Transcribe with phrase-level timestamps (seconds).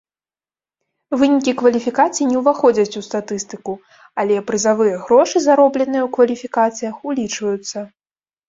[1.23, 3.73] Вынікі кваліфікацый не ўваходзяць у статыстыку,
[4.23, 7.77] але прызавыя грошы, заробленыя ў кваліфікацыях, улічваюцца.